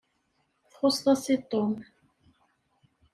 Txuṣṣeḍ-as 0.71 1.25
i 1.35 1.37
Tom. 1.51 1.73